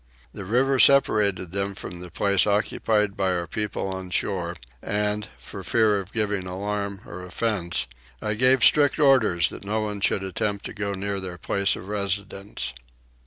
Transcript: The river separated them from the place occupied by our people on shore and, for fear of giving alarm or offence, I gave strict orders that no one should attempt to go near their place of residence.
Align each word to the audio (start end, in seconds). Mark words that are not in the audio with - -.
The 0.33 0.45
river 0.45 0.79
separated 0.79 1.51
them 1.51 1.75
from 1.75 1.99
the 1.99 2.09
place 2.09 2.47
occupied 2.47 3.15
by 3.15 3.33
our 3.33 3.45
people 3.45 3.87
on 3.87 4.09
shore 4.09 4.55
and, 4.81 5.29
for 5.37 5.61
fear 5.61 5.99
of 5.99 6.11
giving 6.11 6.47
alarm 6.47 7.01
or 7.05 7.23
offence, 7.23 7.85
I 8.19 8.33
gave 8.33 8.63
strict 8.63 8.97
orders 8.97 9.49
that 9.49 9.63
no 9.63 9.81
one 9.81 10.01
should 10.01 10.23
attempt 10.23 10.65
to 10.65 10.73
go 10.73 10.93
near 10.93 11.19
their 11.19 11.37
place 11.37 11.75
of 11.75 11.87
residence. 11.87 12.73